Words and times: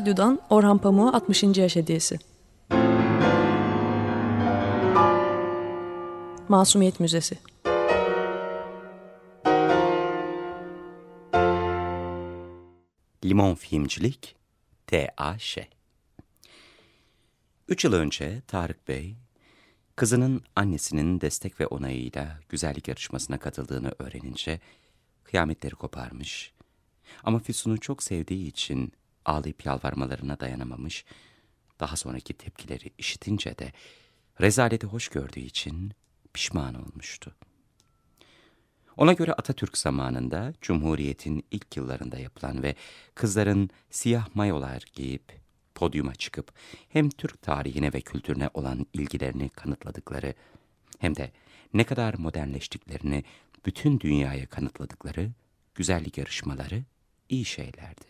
Radyo'dan 0.00 0.40
Orhan 0.50 0.78
Pamuk'a 0.78 1.16
60. 1.16 1.42
yaş 1.42 1.76
hediyesi. 1.76 2.18
Masumiyet 6.48 7.00
Müzesi. 7.00 7.38
Limon 13.24 13.54
Filmcilik 13.54 14.36
T.A.Ş. 14.86 15.68
Üç 17.68 17.84
yıl 17.84 17.92
önce 17.92 18.42
Tarık 18.46 18.88
Bey, 18.88 19.14
kızının 19.96 20.42
annesinin 20.56 21.20
destek 21.20 21.60
ve 21.60 21.66
onayıyla 21.66 22.40
güzellik 22.48 22.88
yarışmasına 22.88 23.38
katıldığını 23.38 23.94
öğrenince 23.98 24.60
kıyametleri 25.24 25.74
koparmış. 25.74 26.52
Ama 27.24 27.38
Füsun'u 27.38 27.80
çok 27.80 28.02
sevdiği 28.02 28.46
için 28.46 28.92
ağlayıp 29.24 29.66
yalvarmalarına 29.66 30.40
dayanamamış, 30.40 31.04
daha 31.80 31.96
sonraki 31.96 32.34
tepkileri 32.34 32.90
işitince 32.98 33.58
de 33.58 33.72
rezaleti 34.40 34.86
hoş 34.86 35.08
gördüğü 35.08 35.40
için 35.40 35.92
pişman 36.34 36.74
olmuştu. 36.74 37.34
Ona 38.96 39.12
göre 39.12 39.32
Atatürk 39.32 39.78
zamanında 39.78 40.52
Cumhuriyet'in 40.60 41.44
ilk 41.50 41.76
yıllarında 41.76 42.18
yapılan 42.18 42.62
ve 42.62 42.74
kızların 43.14 43.70
siyah 43.90 44.34
mayolar 44.34 44.84
giyip 44.92 45.40
podyuma 45.74 46.14
çıkıp 46.14 46.52
hem 46.88 47.10
Türk 47.10 47.42
tarihine 47.42 47.92
ve 47.92 48.00
kültürüne 48.00 48.50
olan 48.54 48.86
ilgilerini 48.92 49.48
kanıtladıkları 49.48 50.34
hem 50.98 51.16
de 51.16 51.32
ne 51.74 51.84
kadar 51.84 52.14
modernleştiklerini 52.14 53.24
bütün 53.66 54.00
dünyaya 54.00 54.46
kanıtladıkları 54.46 55.30
güzellik 55.74 56.18
yarışmaları 56.18 56.84
iyi 57.28 57.44
şeylerdi. 57.44 58.04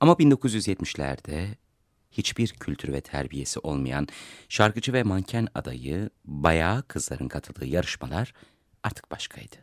Ama 0.00 0.12
1970'lerde 0.12 1.48
hiçbir 2.10 2.48
kültürü 2.48 2.92
ve 2.92 3.00
terbiyesi 3.00 3.60
olmayan 3.60 4.08
şarkıcı 4.48 4.92
ve 4.92 5.02
manken 5.02 5.48
adayı 5.54 6.10
bayağı 6.24 6.82
kızların 6.82 7.28
katıldığı 7.28 7.66
yarışmalar 7.66 8.34
artık 8.82 9.10
başkaydı. 9.10 9.56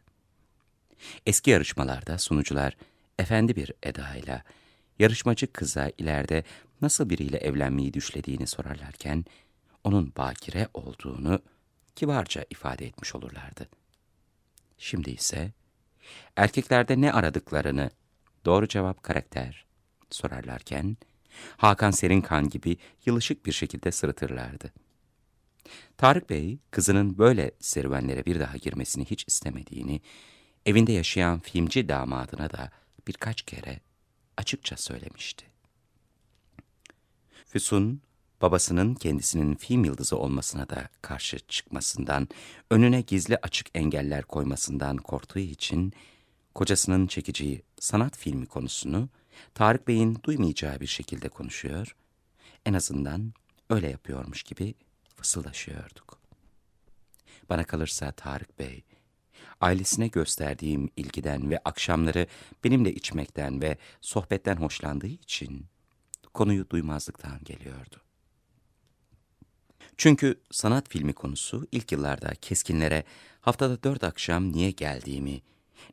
Eski 1.25 1.51
yarışmalarda 1.51 2.17
sunucular 2.17 2.77
efendi 3.19 3.55
bir 3.55 3.71
edayla 3.83 4.43
yarışmacı 4.99 5.53
kıza 5.53 5.91
ileride 5.97 6.43
nasıl 6.81 7.09
biriyle 7.09 7.37
evlenmeyi 7.37 7.93
düşlediğini 7.93 8.47
sorarlarken 8.47 9.25
onun 9.83 10.13
bakire 10.17 10.67
olduğunu 10.73 11.39
kibarca 11.95 12.45
ifade 12.49 12.85
etmiş 12.85 13.15
olurlardı. 13.15 13.69
Şimdi 14.77 15.11
ise 15.11 15.51
erkeklerde 16.35 17.01
ne 17.01 17.13
aradıklarını 17.13 17.89
doğru 18.45 18.67
cevap 18.67 19.03
karakter 19.03 19.64
sorarlarken 20.15 20.97
Hakan 21.57 21.91
Serinkan 21.91 22.49
gibi 22.49 22.77
yılışık 23.05 23.45
bir 23.45 23.51
şekilde 23.51 23.91
sırıtırlardı. 23.91 24.73
Tarık 25.97 26.29
Bey, 26.29 26.57
kızının 26.71 27.17
böyle 27.17 27.51
serüvenlere 27.59 28.25
bir 28.25 28.39
daha 28.39 28.57
girmesini 28.57 29.05
hiç 29.05 29.25
istemediğini, 29.27 30.01
evinde 30.65 30.91
yaşayan 30.91 31.39
filmci 31.39 31.89
damadına 31.89 32.49
da 32.49 32.71
birkaç 33.07 33.41
kere 33.41 33.79
açıkça 34.37 34.77
söylemişti. 34.77 35.45
Füsun, 37.45 38.01
babasının 38.41 38.95
kendisinin 38.95 39.55
film 39.55 39.85
yıldızı 39.85 40.17
olmasına 40.17 40.69
da 40.69 40.89
karşı 41.01 41.39
çıkmasından, 41.39 42.27
önüne 42.71 43.01
gizli 43.01 43.37
açık 43.37 43.67
engeller 43.75 44.23
koymasından 44.23 44.97
korktuğu 44.97 45.39
için, 45.39 45.93
kocasının 46.55 47.07
çekeceği 47.07 47.61
sanat 47.79 48.17
filmi 48.17 48.45
konusunu 48.45 49.09
Tarık 49.53 49.87
Bey'in 49.87 50.17
duymayacağı 50.23 50.79
bir 50.79 50.87
şekilde 50.87 51.29
konuşuyor, 51.29 51.95
en 52.65 52.73
azından 52.73 53.33
öyle 53.69 53.89
yapıyormuş 53.89 54.43
gibi 54.43 54.75
fısıldaşıyorduk. 55.15 56.19
Bana 57.49 57.63
kalırsa 57.63 58.11
Tarık 58.11 58.59
Bey, 58.59 58.83
ailesine 59.61 60.07
gösterdiğim 60.07 60.89
ilgiden 60.95 61.49
ve 61.49 61.59
akşamları 61.65 62.27
benimle 62.63 62.93
içmekten 62.93 63.61
ve 63.61 63.77
sohbetten 64.01 64.55
hoşlandığı 64.55 65.07
için 65.07 65.65
konuyu 66.33 66.69
duymazlıktan 66.69 67.39
geliyordu. 67.43 68.01
Çünkü 69.97 70.41
sanat 70.51 70.89
filmi 70.89 71.13
konusu 71.13 71.67
ilk 71.71 71.91
yıllarda 71.91 72.35
keskinlere 72.35 73.03
haftada 73.41 73.83
dört 73.83 74.03
akşam 74.03 74.51
niye 74.51 74.71
geldiğimi, 74.71 75.41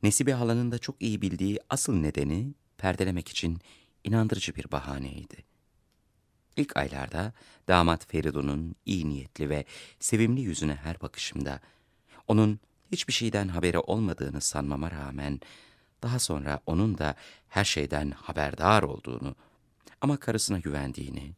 Nesibe 0.03 0.33
halanın 0.33 0.71
da 0.71 0.79
çok 0.79 1.03
iyi 1.03 1.23
bildiği 1.23 1.59
asıl 1.71 1.95
nedeni 1.95 2.55
perdelemek 2.83 3.29
için 3.29 3.59
inandırıcı 4.05 4.55
bir 4.55 4.73
bahaneydi. 4.73 5.37
İlk 6.57 6.77
aylarda 6.77 7.33
damat 7.69 8.07
Feridun'un 8.07 8.75
iyi 8.87 9.09
niyetli 9.09 9.49
ve 9.49 9.65
sevimli 10.01 10.41
yüzüne 10.41 10.75
her 10.75 11.01
bakışımda, 11.01 11.61
onun 12.29 12.61
hiçbir 12.93 13.13
şeyden 13.13 13.49
haberi 13.49 13.79
olmadığını 13.79 14.41
sanmama 14.41 14.91
rağmen, 14.91 15.41
daha 16.03 16.19
sonra 16.19 16.61
onun 16.67 16.99
da 16.99 17.15
her 17.49 17.65
şeyden 17.65 18.11
haberdar 18.11 18.83
olduğunu 18.83 19.35
ama 20.01 20.17
karısına 20.17 20.59
güvendiğini, 20.59 21.33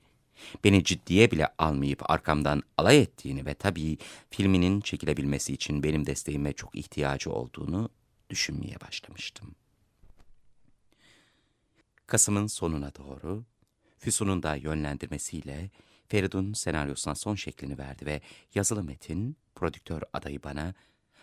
beni 0.65 0.85
ciddiye 0.85 1.31
bile 1.31 1.49
almayıp 1.59 2.11
arkamdan 2.11 2.63
alay 2.79 2.99
ettiğini 3.03 3.47
ve 3.47 3.55
tabii 3.55 3.99
filminin 4.31 4.81
çekilebilmesi 4.81 5.53
için 5.53 5.83
benim 5.83 6.07
desteğime 6.07 6.53
çok 6.53 6.77
ihtiyacı 6.77 7.33
olduğunu 7.33 7.91
düşünmeye 8.31 8.81
başlamıştım. 8.81 9.55
Kasım'ın 12.07 12.47
sonuna 12.47 12.95
doğru 12.95 13.45
Füsun'un 13.99 14.43
da 14.43 14.55
yönlendirmesiyle 14.55 15.71
Feridun 16.09 16.53
senaryosuna 16.53 17.15
son 17.15 17.35
şeklini 17.35 17.79
verdi 17.79 18.07
ve 18.07 18.21
yazılı 18.55 18.85
metin, 18.85 19.37
prodüktör 19.55 20.03
adayı 20.13 20.43
bana 20.43 20.75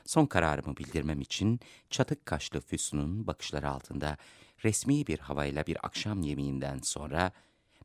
son 0.05 0.25
kararımı 0.25 0.77
bildirmem 0.77 1.21
için 1.21 1.59
çatık 1.89 2.25
kaşlı 2.25 2.61
Füsun'un 2.61 3.27
bakışları 3.27 3.69
altında 3.69 4.17
resmi 4.63 5.07
bir 5.07 5.19
havayla 5.19 5.65
bir 5.65 5.85
akşam 5.85 6.21
yemeğinden 6.21 6.79
sonra 6.83 7.31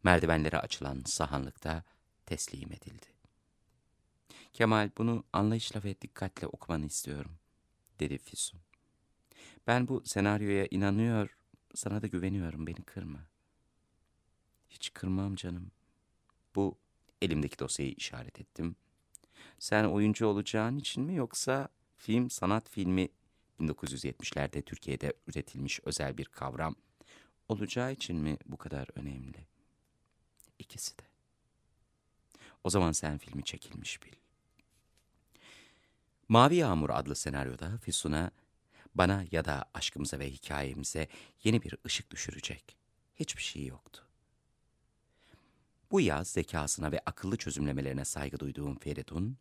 merdivenlere 0.05 0.59
açılan 0.59 1.03
sahanlıkta 1.07 1.83
teslim 2.27 2.73
edildi. 2.73 3.07
Kemal 4.53 4.91
bunu 4.99 5.25
anlayışla 5.33 5.85
ve 5.85 6.01
dikkatle 6.01 6.47
okumanı 6.47 6.87
istiyorum, 6.87 7.33
dedi 8.01 8.19
Füsun. 8.19 8.61
Ben 9.67 9.89
bu 9.89 10.03
senaryoya 10.05 10.67
inanıyor, 10.71 11.37
sana 11.77 12.03
da 12.03 12.07
güveniyorum, 12.07 12.67
beni 12.67 12.83
kırma. 12.83 13.19
Hiç 14.71 14.95
kırmam 14.95 15.35
canım. 15.35 15.71
Bu 16.55 16.79
elimdeki 17.23 17.59
dosyayı 17.59 17.93
işaret 17.93 18.41
ettim. 18.41 18.77
Sen 19.59 19.85
oyuncu 19.85 20.27
olacağın 20.27 20.79
için 20.79 21.03
mi 21.05 21.15
yoksa 21.15 21.69
film, 21.97 22.31
sanat 22.31 22.69
filmi 22.71 23.09
1970'lerde 23.61 24.63
Türkiye'de 24.63 25.13
üretilmiş 25.27 25.81
özel 25.85 26.19
bir 26.19 26.25
kavram 26.25 26.75
olacağı 27.49 27.93
için 27.93 28.17
mi 28.17 28.39
bu 28.47 28.57
kadar 28.57 28.89
önemli? 28.95 29.47
İkisi 30.59 30.99
de. 30.99 31.03
O 32.65 32.71
zaman 32.71 32.93
sen 32.93 33.19
filmi 33.19 33.45
çekilmiş 33.45 34.03
bil. 34.03 34.13
Mavi 36.29 36.57
Yağmur 36.57 36.91
adlı 36.91 37.17
senaryoda 37.17 37.79
Füsun'a 37.79 38.31
bana 38.99 39.25
ya 39.31 39.45
da 39.45 39.65
aşkımıza 39.75 40.19
ve 40.19 40.31
hikayemize 40.31 41.09
yeni 41.45 41.63
bir 41.63 41.75
ışık 41.87 42.11
düşürecek 42.11 42.77
hiçbir 43.15 43.43
şey 43.43 43.67
yoktu. 43.67 44.07
Bu 45.91 46.01
yaz 46.01 46.29
zekasına 46.29 46.93
ve 46.93 47.01
akıllı 47.07 47.37
çözümlemelerine 47.37 48.05
saygı 48.05 48.41
duyduğum 48.41 48.79
Feridun, 48.79 49.37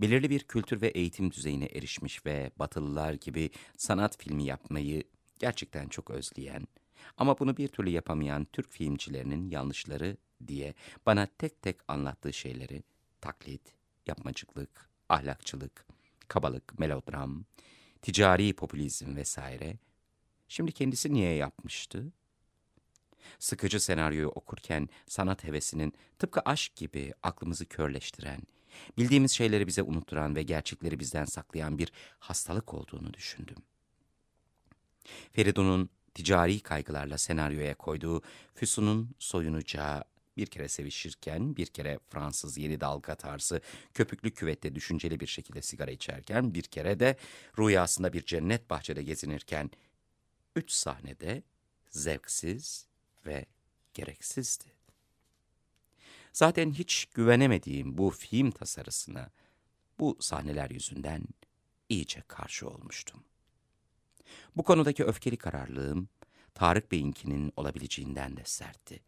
belirli 0.00 0.30
bir 0.30 0.44
kültür 0.44 0.80
ve 0.80 0.88
eğitim 0.88 1.30
düzeyine 1.30 1.64
erişmiş 1.64 2.26
ve 2.26 2.50
Batılılar 2.56 3.12
gibi 3.12 3.50
sanat 3.76 4.22
filmi 4.22 4.44
yapmayı 4.44 5.02
gerçekten 5.38 5.88
çok 5.88 6.10
özleyen 6.10 6.66
ama 7.16 7.38
bunu 7.38 7.56
bir 7.56 7.68
türlü 7.68 7.90
yapamayan 7.90 8.44
Türk 8.52 8.70
filmcilerinin 8.70 9.50
yanlışları 9.50 10.16
diye 10.46 10.74
bana 11.06 11.26
tek 11.38 11.62
tek 11.62 11.76
anlattığı 11.88 12.32
şeyleri 12.32 12.82
taklit, 13.20 13.62
yapmacıklık, 14.06 14.90
ahlakçılık, 15.08 15.86
kabalık, 16.28 16.78
melodram, 16.78 17.44
ticari 18.04 18.52
popülizm 18.52 19.16
vesaire. 19.16 19.76
Şimdi 20.48 20.72
kendisi 20.72 21.12
niye 21.14 21.34
yapmıştı? 21.34 22.12
Sıkıcı 23.38 23.80
senaryoyu 23.80 24.28
okurken 24.28 24.88
sanat 25.06 25.44
hevesinin 25.44 25.92
tıpkı 26.18 26.40
aşk 26.44 26.76
gibi 26.76 27.12
aklımızı 27.22 27.66
körleştiren, 27.66 28.40
bildiğimiz 28.98 29.32
şeyleri 29.32 29.66
bize 29.66 29.82
unutturan 29.82 30.36
ve 30.36 30.42
gerçekleri 30.42 31.00
bizden 31.00 31.24
saklayan 31.24 31.78
bir 31.78 31.92
hastalık 32.18 32.74
olduğunu 32.74 33.14
düşündüm. 33.14 33.56
Feridun'un 35.32 35.90
ticari 36.14 36.60
kaygılarla 36.60 37.18
senaryoya 37.18 37.74
koyduğu 37.74 38.22
Füsun'un 38.54 39.10
soyunacağı 39.18 40.04
bir 40.36 40.46
kere 40.46 40.68
sevişirken, 40.68 41.56
bir 41.56 41.66
kere 41.66 41.98
Fransız 42.10 42.58
yeni 42.58 42.80
dalga 42.80 43.14
tarzı 43.14 43.60
köpüklü 43.94 44.30
küvette 44.30 44.74
düşünceli 44.74 45.20
bir 45.20 45.26
şekilde 45.26 45.62
sigara 45.62 45.90
içerken, 45.90 46.54
bir 46.54 46.62
kere 46.62 47.00
de 47.00 47.16
rüyasında 47.58 48.12
bir 48.12 48.26
cennet 48.26 48.70
bahçede 48.70 49.02
gezinirken, 49.02 49.70
üç 50.56 50.70
sahnede 50.70 51.42
zevksiz 51.90 52.86
ve 53.26 53.46
gereksizdi. 53.94 54.64
Zaten 56.32 56.72
hiç 56.72 57.04
güvenemediğim 57.04 57.98
bu 57.98 58.10
film 58.10 58.50
tasarısına, 58.50 59.30
bu 59.98 60.16
sahneler 60.20 60.70
yüzünden 60.70 61.22
iyice 61.88 62.22
karşı 62.28 62.68
olmuştum. 62.68 63.24
Bu 64.56 64.62
konudaki 64.62 65.04
öfkeli 65.04 65.36
kararlılığım, 65.36 66.08
Tarık 66.54 66.92
Bey'inkinin 66.92 67.52
olabileceğinden 67.56 68.36
de 68.36 68.42
sertti. 68.44 69.00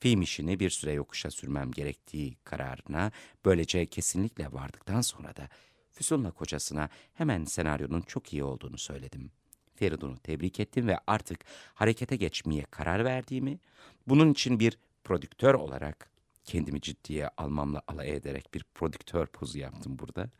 Film 0.00 0.22
işini 0.22 0.60
bir 0.60 0.70
süre 0.70 0.92
yokuşa 0.92 1.30
sürmem 1.30 1.70
gerektiği 1.70 2.36
kararına 2.44 3.12
böylece 3.44 3.86
kesinlikle 3.86 4.52
vardıktan 4.52 5.00
sonra 5.00 5.36
da 5.36 5.48
Füsun'la 5.92 6.30
kocasına 6.30 6.88
hemen 7.14 7.44
senaryonun 7.44 8.00
çok 8.00 8.32
iyi 8.32 8.44
olduğunu 8.44 8.78
söyledim. 8.78 9.30
Feridun'u 9.76 10.18
tebrik 10.18 10.60
ettim 10.60 10.88
ve 10.88 10.98
artık 11.06 11.44
harekete 11.74 12.16
geçmeye 12.16 12.64
karar 12.70 13.04
verdiğimi, 13.04 13.58
bunun 14.06 14.32
için 14.32 14.60
bir 14.60 14.78
prodüktör 15.04 15.54
olarak 15.54 16.10
kendimi 16.44 16.80
ciddiye 16.80 17.28
almamla 17.36 17.82
alay 17.88 18.10
ederek 18.10 18.54
bir 18.54 18.64
prodüktör 18.74 19.26
pozu 19.26 19.58
yaptım 19.58 19.98
burada. 19.98 20.30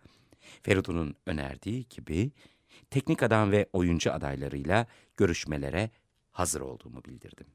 Feridun'un 0.62 1.14
önerdiği 1.26 1.86
gibi 1.88 2.32
teknik 2.90 3.22
adam 3.22 3.52
ve 3.52 3.66
oyuncu 3.72 4.12
adaylarıyla 4.12 4.86
görüşmelere 5.16 5.90
hazır 6.30 6.60
olduğumu 6.60 7.04
bildirdim. 7.04 7.46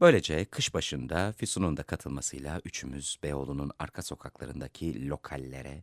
Böylece 0.00 0.44
kış 0.44 0.74
başında 0.74 1.32
Füsun'un 1.32 1.76
da 1.76 1.82
katılmasıyla 1.82 2.60
üçümüz 2.64 3.18
Beyoğlu'nun 3.22 3.70
arka 3.78 4.02
sokaklarındaki 4.02 5.08
lokallere, 5.08 5.82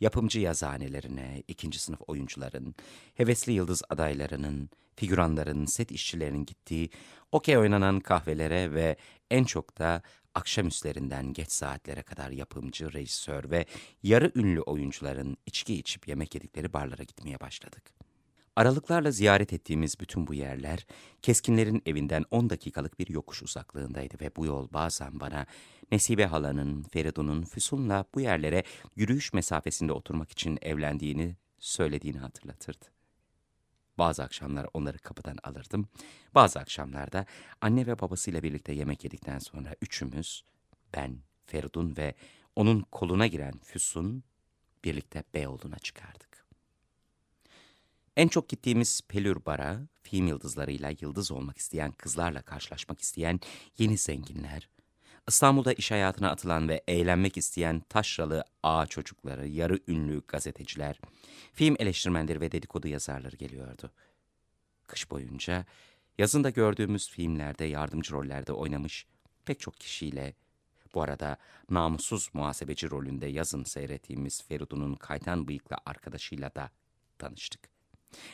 yapımcı 0.00 0.40
yazıhanelerine, 0.40 1.42
ikinci 1.48 1.78
sınıf 1.78 2.00
oyuncuların, 2.06 2.74
hevesli 3.14 3.52
yıldız 3.52 3.82
adaylarının, 3.88 4.70
figüranların, 4.96 5.66
set 5.66 5.92
işçilerinin 5.92 6.44
gittiği, 6.46 6.90
okey 7.32 7.58
oynanan 7.58 8.00
kahvelere 8.00 8.74
ve 8.74 8.96
en 9.30 9.44
çok 9.44 9.78
da 9.78 10.02
akşamüstlerinden 10.34 11.32
geç 11.32 11.52
saatlere 11.52 12.02
kadar 12.02 12.30
yapımcı, 12.30 12.92
rejisör 12.92 13.50
ve 13.50 13.66
yarı 14.02 14.32
ünlü 14.34 14.60
oyuncuların 14.60 15.36
içki 15.46 15.74
içip 15.74 16.08
yemek 16.08 16.34
yedikleri 16.34 16.72
barlara 16.72 17.02
gitmeye 17.02 17.40
başladık. 17.40 18.09
Aralıklarla 18.56 19.10
ziyaret 19.10 19.52
ettiğimiz 19.52 20.00
bütün 20.00 20.26
bu 20.26 20.34
yerler, 20.34 20.86
keskinlerin 21.22 21.82
evinden 21.86 22.24
10 22.30 22.50
dakikalık 22.50 22.98
bir 22.98 23.08
yokuş 23.08 23.42
uzaklığındaydı 23.42 24.14
ve 24.20 24.36
bu 24.36 24.46
yol 24.46 24.68
bazen 24.72 25.20
bana 25.20 25.46
Nesibe 25.92 26.26
halanın, 26.26 26.82
Feridun'un 26.82 27.42
Füsun'la 27.42 28.04
bu 28.14 28.20
yerlere 28.20 28.64
yürüyüş 28.96 29.32
mesafesinde 29.32 29.92
oturmak 29.92 30.32
için 30.32 30.58
evlendiğini 30.62 31.36
söylediğini 31.58 32.18
hatırlatırdı. 32.18 32.84
Bazı 33.98 34.22
akşamlar 34.22 34.66
onları 34.74 34.98
kapıdan 34.98 35.36
alırdım. 35.42 35.88
Bazı 36.34 36.60
akşamlarda 36.60 37.26
anne 37.60 37.86
ve 37.86 37.98
babasıyla 37.98 38.42
birlikte 38.42 38.72
yemek 38.72 39.04
yedikten 39.04 39.38
sonra 39.38 39.74
üçümüz, 39.80 40.44
ben, 40.94 41.18
Feridun 41.46 41.96
ve 41.96 42.14
onun 42.56 42.80
koluna 42.80 43.26
giren 43.26 43.58
Füsun 43.64 44.24
birlikte 44.84 45.24
Beyoğlu'na 45.34 45.78
çıkardık. 45.78 46.29
En 48.16 48.28
çok 48.28 48.48
gittiğimiz 48.48 49.00
Pelür 49.08 49.44
Bar'a, 49.46 49.80
film 50.02 50.26
yıldızlarıyla 50.26 50.92
yıldız 51.00 51.32
olmak 51.32 51.58
isteyen 51.58 51.92
kızlarla 51.92 52.42
karşılaşmak 52.42 53.00
isteyen 53.00 53.40
yeni 53.78 53.96
zenginler, 53.96 54.68
İstanbul'da 55.28 55.72
iş 55.72 55.90
hayatına 55.90 56.30
atılan 56.30 56.68
ve 56.68 56.82
eğlenmek 56.88 57.36
isteyen 57.36 57.80
taşralı 57.80 58.44
ağa 58.62 58.86
çocukları, 58.86 59.48
yarı 59.48 59.78
ünlü 59.88 60.22
gazeteciler, 60.28 61.00
film 61.52 61.76
eleştirmenleri 61.78 62.40
ve 62.40 62.52
dedikodu 62.52 62.88
yazarları 62.88 63.36
geliyordu. 63.36 63.90
Kış 64.86 65.10
boyunca 65.10 65.66
yazında 66.18 66.50
gördüğümüz 66.50 67.08
filmlerde 67.08 67.64
yardımcı 67.64 68.12
rollerde 68.12 68.52
oynamış 68.52 69.06
pek 69.44 69.60
çok 69.60 69.76
kişiyle, 69.76 70.34
bu 70.94 71.02
arada 71.02 71.36
namussuz 71.70 72.30
muhasebeci 72.32 72.90
rolünde 72.90 73.26
yazın 73.26 73.64
seyrettiğimiz 73.64 74.42
Feridun'un 74.42 74.94
kaytan 74.94 75.48
bıyıklı 75.48 75.76
arkadaşıyla 75.86 76.54
da 76.54 76.70
tanıştık. 77.18 77.69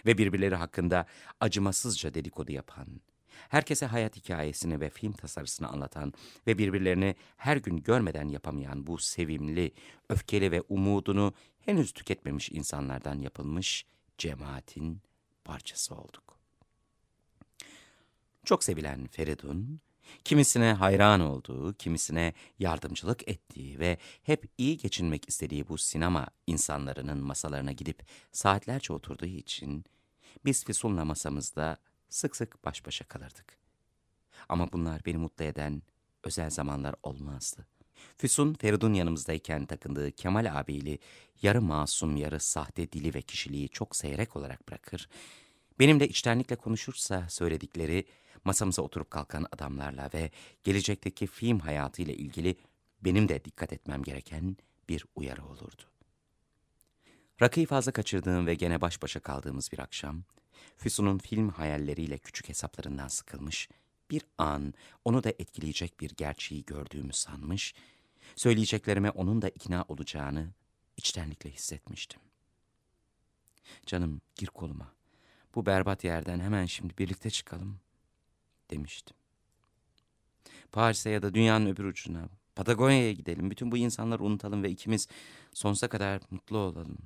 Ve 0.06 0.19
birbirleri 0.19 0.55
hakkında 0.55 1.06
acımasızca 1.40 2.14
dedikodu 2.14 2.52
yapan, 2.52 3.00
herkese 3.49 3.87
hayat 3.87 4.17
hikayesini 4.17 4.81
ve 4.81 4.90
film 4.90 5.12
tasarısını 5.12 5.69
anlatan 5.69 6.12
ve 6.46 6.58
birbirlerini 6.58 7.14
her 7.37 7.56
gün 7.56 7.76
görmeden 7.76 8.28
yapamayan 8.28 8.87
bu 8.87 8.99
sevimli, 8.99 9.73
öfkeli 10.08 10.52
ve 10.52 10.62
umudunu 10.69 11.34
henüz 11.58 11.93
tüketmemiş 11.93 12.50
insanlardan 12.50 13.19
yapılmış 13.19 13.87
cemaatin 14.19 15.02
parçası 15.44 15.94
olduk. 15.94 16.38
Çok 18.44 18.64
sevilen 18.64 19.06
Feridun, 19.06 19.81
kimisine 20.25 20.73
hayran 20.73 21.20
olduğu, 21.20 21.75
kimisine 21.75 22.32
yardımcılık 22.58 23.29
ettiği 23.29 23.79
ve 23.79 23.99
hep 24.23 24.49
iyi 24.58 24.79
geçinmek 24.79 25.29
istediği 25.29 25.69
bu 25.69 25.79
sinema 25.79 26.26
insanlarının 26.47 27.19
masalarına 27.19 27.73
gidip 27.73 28.03
saatlerce 28.32 28.93
oturduğu 28.93 29.26
için 29.26 29.85
biz 30.44 30.64
Füsun'la 30.64 31.05
masamızda 31.05 31.76
sık 32.08 32.37
sık 32.37 32.64
baş 32.64 32.87
başa 32.87 33.05
kalırdık. 33.05 33.58
Ama 34.49 34.73
bunlar 34.73 35.05
beni 35.06 35.17
mutlu 35.17 35.44
eden 35.44 35.82
özel 36.25 36.50
zamanlar 36.50 36.94
olmazdı. 37.03 37.67
Füsun, 38.19 38.55
Feridun 38.55 38.94
yanımızdayken 38.94 39.67
takındığı 39.67 40.12
Kemal 40.12 40.58
abiyle 40.61 40.99
yarı 41.43 41.62
masum 41.62 42.17
yarı 42.17 42.41
sahte 42.41 42.93
dili 42.93 43.15
ve 43.15 43.22
kişiliği 43.22 43.69
çok 43.69 43.96
seyrek 43.96 44.36
olarak 44.36 44.69
bırakır. 44.69 45.08
Benimle 45.79 46.08
içtenlikle 46.08 46.56
konuşursa 46.56 47.29
söyledikleri 47.29 48.05
masamıza 48.46 48.82
oturup 48.82 49.10
kalkan 49.10 49.46
adamlarla 49.53 50.10
ve 50.15 50.31
gelecekteki 50.65 51.26
film 51.26 51.58
hayatıyla 51.58 52.15
ilgili 52.15 52.56
benim 53.00 53.29
de 53.29 53.44
dikkat 53.44 53.72
etmem 53.72 54.03
gereken 54.03 54.56
bir 54.88 55.05
uyarı 55.15 55.44
olurdu. 55.44 55.82
Rakıyı 57.43 57.67
fazla 57.67 57.93
kaçırdığım 57.93 58.46
ve 58.46 58.55
gene 58.55 58.81
baş 58.81 59.03
başa 59.03 59.20
kaldığımız 59.20 59.72
bir 59.72 59.79
akşam, 59.79 60.22
Füsun'un 60.76 61.19
film 61.19 61.48
hayalleriyle 61.48 62.19
küçük 62.19 62.48
hesaplarından 62.48 63.08
sıkılmış, 63.08 63.69
bir 64.10 64.22
an 64.38 64.74
onu 65.05 65.24
da 65.24 65.31
etkileyecek 65.31 66.00
bir 66.00 66.10
gerçeği 66.10 66.65
gördüğümü 66.65 67.12
sanmış, 67.12 67.74
söyleyeceklerime 68.36 69.10
onun 69.10 69.43
da 69.43 69.48
ikna 69.48 69.84
olacağını 69.88 70.50
içtenlikle 70.96 71.50
hissetmiştim. 71.50 72.20
Canım 73.86 74.20
gir 74.34 74.46
koluma. 74.46 74.93
Bu 75.55 75.67
berbat 75.67 76.05
yerden 76.05 76.41
hemen 76.41 76.67
şimdi 76.67 76.98
birlikte 76.98 77.31
çıkalım 77.31 77.81
demiştim. 78.70 79.17
Paris'e 80.73 81.11
ya 81.11 81.23
da 81.23 81.35
dünyanın 81.35 81.67
öbür 81.67 81.85
ucuna, 81.85 82.29
Patagonya'ya 82.56 83.13
gidelim. 83.13 83.51
Bütün 83.51 83.73
bu 83.73 83.77
insanları 83.77 84.23
unutalım 84.23 84.63
ve 84.63 84.70
ikimiz 84.70 85.08
sonsuza 85.53 85.89
kadar 85.89 86.20
mutlu 86.31 86.58
olalım. 86.58 86.99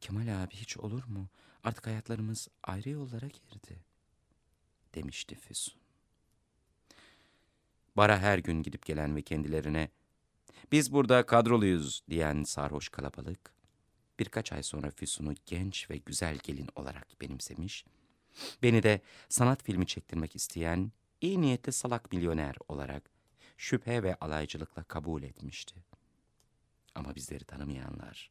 Kemal 0.00 0.44
abi 0.44 0.54
hiç 0.54 0.76
olur 0.76 1.04
mu? 1.04 1.28
Artık 1.64 1.86
hayatlarımız 1.86 2.48
ayrı 2.62 2.90
yollara 2.90 3.26
girdi. 3.26 3.78
Demişti 4.94 5.34
Füsun. 5.34 5.74
Bara 7.96 8.18
her 8.18 8.38
gün 8.38 8.62
gidip 8.62 8.86
gelen 8.86 9.16
ve 9.16 9.22
kendilerine 9.22 9.88
biz 10.72 10.92
burada 10.92 11.26
kadroluyuz 11.26 12.02
diyen 12.10 12.42
sarhoş 12.42 12.88
kalabalık 12.88 13.54
birkaç 14.18 14.52
ay 14.52 14.62
sonra 14.62 14.90
Füsun'u 14.90 15.34
genç 15.46 15.90
ve 15.90 15.96
güzel 15.96 16.38
gelin 16.42 16.68
olarak 16.76 17.20
benimsemiş 17.20 17.84
Beni 18.62 18.82
de 18.82 19.00
sanat 19.28 19.62
filmi 19.62 19.86
çektirmek 19.86 20.36
isteyen 20.36 20.92
iyi 21.20 21.40
niyetli 21.40 21.72
salak 21.72 22.12
milyoner 22.12 22.56
olarak 22.68 23.10
şüphe 23.56 24.02
ve 24.02 24.14
alaycılıkla 24.14 24.82
kabul 24.82 25.22
etmişti. 25.22 25.74
Ama 26.94 27.14
bizleri 27.14 27.44
tanımayanlar, 27.44 28.30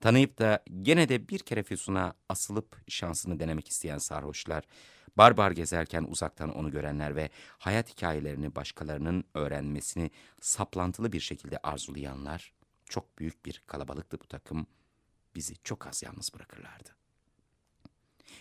tanıyıp 0.00 0.38
da 0.38 0.64
gene 0.82 1.08
de 1.08 1.28
bir 1.28 1.38
kere 1.38 1.62
Füsun'a 1.62 2.14
asılıp 2.28 2.90
şansını 2.90 3.40
denemek 3.40 3.68
isteyen 3.68 3.98
sarhoşlar, 3.98 4.64
barbar 5.16 5.50
gezerken 5.50 6.04
uzaktan 6.08 6.54
onu 6.56 6.70
görenler 6.70 7.16
ve 7.16 7.30
hayat 7.58 7.90
hikayelerini 7.90 8.54
başkalarının 8.54 9.24
öğrenmesini 9.34 10.10
saplantılı 10.40 11.12
bir 11.12 11.20
şekilde 11.20 11.58
arzulayanlar 11.58 12.52
çok 12.84 13.18
büyük 13.18 13.46
bir 13.46 13.62
kalabalıktı 13.66 14.20
bu 14.20 14.26
takım, 14.26 14.66
bizi 15.34 15.54
çok 15.64 15.86
az 15.86 16.02
yalnız 16.02 16.34
bırakırlardı. 16.34 17.03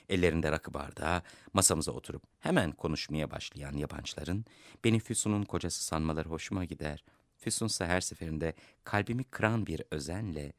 Ellerinde 0.10 0.52
rakı 0.52 0.74
bardağı 0.74 1.22
masamıza 1.54 1.92
oturup 1.92 2.24
hemen 2.40 2.72
konuşmaya 2.72 3.32
başlayan 3.32 3.74
yabancıların 3.74 4.46
beni 4.84 5.00
Füsun'un 5.00 5.44
kocası 5.44 5.84
sanmaları 5.84 6.30
hoşuma 6.30 6.66
gider. 6.66 7.04
Füsun 7.38 7.66
ise 7.66 7.86
her 7.86 8.02
seferinde 8.02 8.54
kalbimi 8.84 9.24
kıran 9.24 9.66
bir 9.66 9.82
özenle 9.92 10.54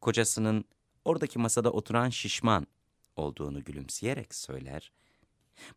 kocasının 0.00 0.64
oradaki 1.04 1.38
masada 1.38 1.70
oturan 1.70 2.10
şişman 2.10 2.66
olduğunu 3.16 3.64
gülümseyerek 3.64 4.34
söyler. 4.34 4.92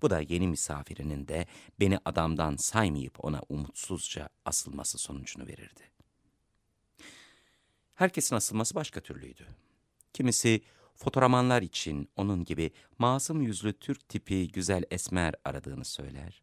Bu 0.02 0.10
da 0.10 0.20
yeni 0.20 0.48
misafirinin 0.48 1.28
de 1.28 1.48
beni 1.80 2.00
adamdan 2.06 2.56
saymayıp 2.56 3.26
ona 3.26 3.42
umutsuzca 3.50 4.30
asılması 4.46 4.98
sonucunu 4.98 5.48
verirdi. 5.48 5.82
Herkesin 7.96 8.36
asılması 8.36 8.76
başka 8.76 9.02
türlüydü. 9.02 9.48
Kimisi 10.14 10.62
fotoğramanlar 11.00 11.62
için 11.62 12.10
onun 12.16 12.44
gibi 12.44 12.72
masum 12.98 13.42
yüzlü 13.42 13.74
Türk 13.74 14.10
tipi 14.10 14.48
güzel 14.48 14.84
esmer 14.92 15.34
aradığını 15.46 15.86
söyler. 15.86 16.42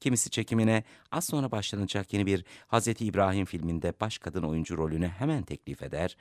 Kimisi 0.00 0.30
çekimine 0.30 0.84
az 1.12 1.24
sonra 1.24 1.50
başlanacak 1.50 2.12
yeni 2.12 2.26
bir 2.26 2.44
Hazreti 2.66 3.06
İbrahim 3.06 3.44
filminde 3.44 3.92
baş 4.00 4.18
kadın 4.18 4.42
oyuncu 4.42 4.78
rolünü 4.78 5.08
hemen 5.08 5.42
teklif 5.42 5.82
eder. 5.82 6.16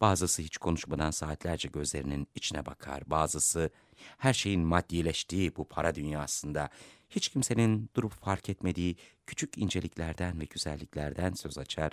Bazısı 0.00 0.42
hiç 0.42 0.58
konuşmadan 0.58 1.10
saatlerce 1.10 1.68
gözlerinin 1.68 2.28
içine 2.34 2.66
bakar. 2.66 3.02
Bazısı 3.06 3.70
her 4.18 4.32
şeyin 4.32 4.60
maddileştiği 4.60 5.56
bu 5.56 5.68
para 5.68 5.94
dünyasında 5.94 6.68
hiç 7.10 7.28
kimsenin 7.28 7.90
durup 7.96 8.12
fark 8.12 8.48
etmediği 8.48 8.96
küçük 9.26 9.58
inceliklerden 9.58 10.40
ve 10.40 10.44
güzelliklerden 10.44 11.32
söz 11.32 11.58
açar. 11.58 11.92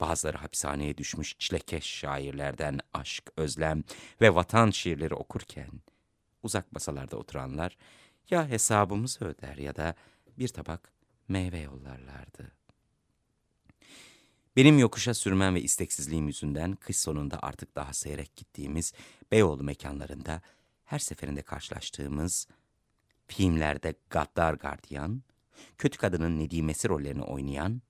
Bazıları 0.00 0.36
hapishaneye 0.36 0.98
düşmüş 0.98 1.38
çilekeş 1.38 1.84
şairlerden 1.84 2.80
aşk, 2.94 3.24
özlem 3.36 3.84
ve 4.20 4.34
vatan 4.34 4.70
şiirleri 4.70 5.14
okurken 5.14 5.70
uzak 6.42 6.72
masalarda 6.72 7.16
oturanlar 7.16 7.76
ya 8.30 8.48
hesabımızı 8.48 9.24
öder 9.24 9.56
ya 9.56 9.76
da 9.76 9.94
bir 10.38 10.48
tabak 10.48 10.92
meyve 11.28 11.58
yollarlardı. 11.58 12.52
Benim 14.56 14.78
yokuşa 14.78 15.14
sürmem 15.14 15.54
ve 15.54 15.62
isteksizliğim 15.62 16.26
yüzünden 16.26 16.72
kış 16.72 16.96
sonunda 16.98 17.38
artık 17.42 17.76
daha 17.76 17.92
seyrek 17.92 18.36
gittiğimiz 18.36 18.92
Beyoğlu 19.32 19.62
mekanlarında 19.62 20.42
her 20.84 20.98
seferinde 20.98 21.42
karşılaştığımız 21.42 22.48
filmlerde 23.26 23.94
gaddar 24.10 24.54
gardiyan, 24.54 25.22
kötü 25.78 25.98
kadının 25.98 26.38
nedimesi 26.38 26.88
rollerini 26.88 27.22
oynayan 27.22 27.82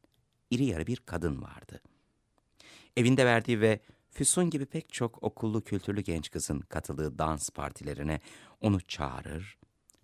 iri 0.51 0.65
yarı 0.65 0.87
bir 0.87 0.97
kadın 0.97 1.43
vardı. 1.43 1.81
Evinde 2.97 3.27
verdiği 3.27 3.61
ve 3.61 3.81
Füsun 4.11 4.51
gibi 4.51 4.67
pek 4.67 4.93
çok 4.93 5.23
okullu 5.23 5.65
kültürlü 5.65 6.01
genç 6.01 6.31
kızın 6.31 6.61
katıldığı 6.61 7.19
dans 7.19 7.51
partilerine 7.51 8.21
onu 8.61 8.81
çağırır, 8.81 9.59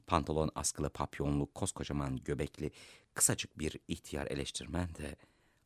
pantolon 0.06 0.50
askılı 0.54 0.90
papyonlu 0.90 1.52
koskocaman 1.52 2.16
göbekli 2.16 2.70
kısacık 3.14 3.58
bir 3.58 3.76
ihtiyar 3.88 4.26
eleştirmen 4.26 4.94
de 4.94 5.16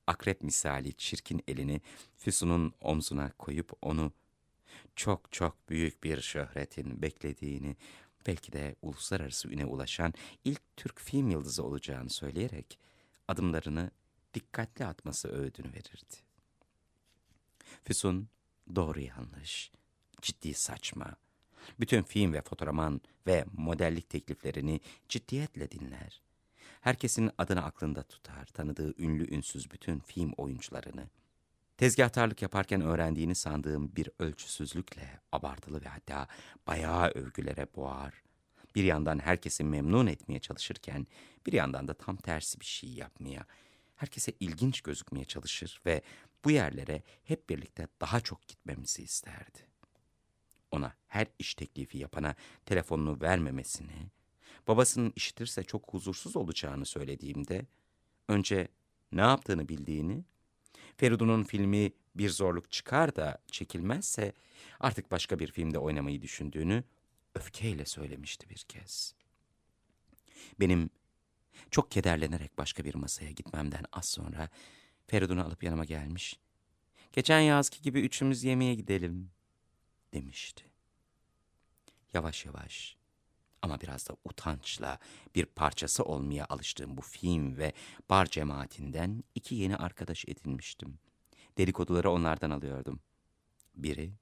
akrep 0.06 0.42
misali 0.42 0.94
çirkin 0.94 1.42
elini 1.48 1.80
Füsun'un 2.16 2.72
omzuna 2.80 3.32
koyup 3.32 3.72
onu 3.82 4.12
çok 4.96 5.32
çok 5.32 5.68
büyük 5.68 6.04
bir 6.04 6.20
şöhretin 6.20 7.02
beklediğini, 7.02 7.76
belki 8.26 8.52
de 8.52 8.76
uluslararası 8.82 9.48
üne 9.48 9.64
ulaşan 9.64 10.14
ilk 10.44 10.76
Türk 10.76 11.00
film 11.00 11.30
yıldızı 11.30 11.64
olacağını 11.64 12.10
söyleyerek 12.10 12.78
adımlarını 13.28 13.90
dikkatli 14.34 14.84
atması 14.84 15.28
öğüdünü 15.28 15.72
verirdi. 15.72 16.25
Füsun 17.84 18.28
doğru 18.74 19.00
yanlış, 19.00 19.70
ciddi 20.22 20.54
saçma, 20.54 21.16
bütün 21.80 22.02
film 22.02 22.32
ve 22.32 22.42
fotoğraman 22.42 23.00
ve 23.26 23.44
modellik 23.56 24.10
tekliflerini 24.10 24.80
ciddiyetle 25.08 25.70
dinler. 25.70 26.22
Herkesin 26.80 27.30
adını 27.38 27.64
aklında 27.64 28.02
tutar, 28.02 28.46
tanıdığı 28.46 29.02
ünlü 29.02 29.34
ünsüz 29.34 29.70
bütün 29.70 29.98
film 29.98 30.32
oyuncularını. 30.32 31.08
Tezgahtarlık 31.76 32.42
yaparken 32.42 32.80
öğrendiğini 32.80 33.34
sandığım 33.34 33.96
bir 33.96 34.10
ölçüsüzlükle 34.18 35.20
abartılı 35.32 35.84
ve 35.84 35.88
hatta 35.88 36.28
bayağı 36.66 37.08
övgülere 37.08 37.66
boğar. 37.76 38.22
Bir 38.74 38.84
yandan 38.84 39.18
herkesi 39.18 39.64
memnun 39.64 40.06
etmeye 40.06 40.38
çalışırken 40.38 41.06
bir 41.46 41.52
yandan 41.52 41.88
da 41.88 41.94
tam 41.94 42.16
tersi 42.16 42.60
bir 42.60 42.64
şey 42.64 42.90
yapmaya, 42.90 43.46
herkese 43.96 44.32
ilginç 44.40 44.80
gözükmeye 44.80 45.24
çalışır 45.24 45.80
ve 45.86 46.02
bu 46.44 46.50
yerlere 46.50 47.02
hep 47.24 47.50
birlikte 47.50 47.88
daha 48.00 48.20
çok 48.20 48.48
gitmemizi 48.48 49.02
isterdi. 49.02 49.58
Ona 50.70 50.94
her 51.06 51.26
iş 51.38 51.54
teklifi 51.54 51.98
yapana 51.98 52.34
telefonunu 52.66 53.20
vermemesini, 53.20 54.10
babasının 54.68 55.12
işitirse 55.16 55.64
çok 55.64 55.92
huzursuz 55.92 56.36
olacağını 56.36 56.86
söylediğimde, 56.86 57.66
önce 58.28 58.68
ne 59.12 59.20
yaptığını 59.20 59.68
bildiğini, 59.68 60.24
Feridun'un 60.96 61.44
filmi 61.44 61.92
bir 62.14 62.30
zorluk 62.30 62.72
çıkar 62.72 63.16
da 63.16 63.38
çekilmezse 63.46 64.32
artık 64.80 65.10
başka 65.10 65.38
bir 65.38 65.50
filmde 65.50 65.78
oynamayı 65.78 66.22
düşündüğünü 66.22 66.84
öfkeyle 67.34 67.86
söylemişti 67.86 68.50
bir 68.50 68.58
kez. 68.58 69.14
Benim 70.60 70.90
çok 71.70 71.90
kederlenerek 71.90 72.58
başka 72.58 72.84
bir 72.84 72.94
masaya 72.94 73.30
gitmemden 73.30 73.84
az 73.92 74.08
sonra 74.08 74.48
Feridun'u 75.06 75.44
alıp 75.44 75.62
yanıma 75.62 75.84
gelmiş. 75.84 76.38
Geçen 77.12 77.40
yazki 77.40 77.82
gibi 77.82 78.00
üçümüz 78.00 78.44
yemeğe 78.44 78.74
gidelim 78.74 79.30
demişti. 80.14 80.64
Yavaş 82.12 82.46
yavaş 82.46 82.96
ama 83.62 83.80
biraz 83.80 84.08
da 84.08 84.16
utançla 84.24 84.98
bir 85.34 85.46
parçası 85.46 86.04
olmaya 86.04 86.46
alıştığım 86.48 86.96
bu 86.96 87.02
film 87.02 87.56
ve 87.56 87.72
bar 88.10 88.26
cemaatinden 88.26 89.24
iki 89.34 89.54
yeni 89.54 89.76
arkadaş 89.76 90.24
edinmiştim. 90.28 90.98
Dedikoduları 91.58 92.10
onlardan 92.10 92.50
alıyordum. 92.50 93.00
Biri 93.74 94.12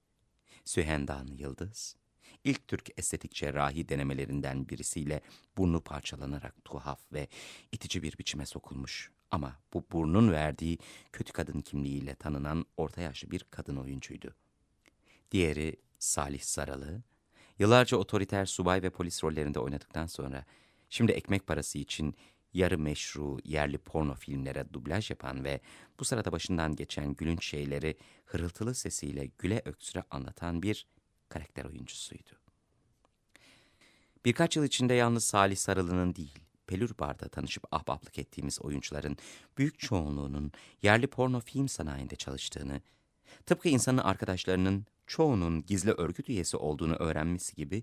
Sühendan 0.65 1.27
Yıldız, 1.27 1.97
ilk 2.45 2.69
Türk 2.69 2.99
estetik 2.99 3.33
cerrahi 3.35 3.89
denemelerinden 3.89 4.69
birisiyle 4.69 5.21
burnu 5.57 5.81
parçalanarak 5.81 6.65
tuhaf 6.65 7.13
ve 7.13 7.29
itici 7.73 8.03
bir 8.03 8.19
biçime 8.19 8.47
sokulmuş. 8.47 9.11
Ama 9.35 9.57
bu 9.75 9.85
burnun 9.93 10.33
verdiği 10.33 10.79
kötü 11.13 11.33
kadın 11.33 11.61
kimliğiyle 11.61 12.15
tanınan 12.15 12.67
orta 12.77 13.01
yaşlı 13.01 13.31
bir 13.31 13.45
kadın 13.51 13.77
oyuncuydu. 13.77 14.35
Diğeri 15.31 15.77
Salih 15.99 16.41
Saralı, 16.41 17.03
yıllarca 17.59 17.97
otoriter 17.97 18.47
subay 18.47 18.83
ve 18.83 18.91
polis 18.91 19.25
rollerinde 19.25 19.61
oynadıktan 19.61 20.07
sonra 20.07 20.45
şimdi 20.91 21.13
ekmek 21.13 21.47
parası 21.47 21.79
için 21.79 22.15
yarı 22.53 22.79
meşru 22.79 23.39
yerli 23.45 23.79
porno 23.79 24.15
filmlere 24.15 24.73
dublaj 24.73 25.11
yapan 25.11 25.45
ve 25.45 25.61
bu 26.01 26.05
sırada 26.05 26.33
başından 26.33 26.77
geçen 26.77 27.15
gülünç 27.15 27.45
şeyleri 27.45 27.97
hırıltılı 28.25 28.75
sesiyle 28.75 29.31
güle 29.39 29.63
öksüre 29.65 30.03
anlatan 30.11 30.63
bir 30.63 30.87
karakter 31.29 31.65
oyuncusuydu. 31.65 32.31
Birkaç 34.25 34.57
yıl 34.57 34.65
içinde 34.65 34.95
yalnız 34.95 35.25
Salih 35.25 35.57
Sarılı'nın 35.57 36.15
değil, 36.15 36.44
Pelür 36.67 36.99
Bar'da 36.99 37.29
tanışıp 37.29 37.65
ahbaplık 37.75 38.19
ettiğimiz 38.19 38.63
oyuncuların 38.63 39.17
büyük 39.59 39.79
çoğunluğunun 39.79 40.53
yerli 40.83 41.07
porno 41.07 41.41
film 41.41 41.69
sanayinde 41.69 42.17
çalıştığını, 42.17 42.81
tıpkı 43.47 43.69
insanın 43.69 43.99
arkadaşlarının 43.99 44.87
çoğunun 45.07 45.67
gizli 45.67 45.93
örgüt 45.93 46.29
üyesi 46.29 46.57
olduğunu 46.57 46.95
öğrenmesi 46.95 47.57
gibi 47.57 47.83